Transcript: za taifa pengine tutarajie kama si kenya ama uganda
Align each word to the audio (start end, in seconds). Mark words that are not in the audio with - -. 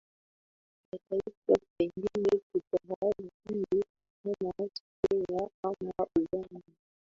za 0.91 0.97
taifa 1.09 1.65
pengine 1.77 2.29
tutarajie 2.53 3.31
kama 4.23 4.69
si 4.73 4.81
kenya 5.01 5.49
ama 5.63 6.05
uganda 6.19 6.61